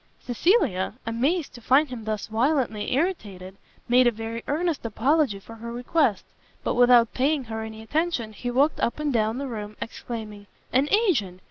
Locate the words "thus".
2.05-2.25